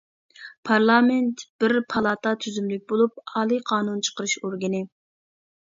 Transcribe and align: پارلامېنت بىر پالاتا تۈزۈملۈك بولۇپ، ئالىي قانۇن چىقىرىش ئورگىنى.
پارلامېنت 0.69 1.43
بىر 1.63 1.75
پالاتا 1.93 2.33
تۈزۈملۈك 2.45 2.87
بولۇپ، 2.93 3.23
ئالىي 3.35 3.63
قانۇن 3.73 4.03
چىقىرىش 4.09 4.35
ئورگىنى. 4.43 4.83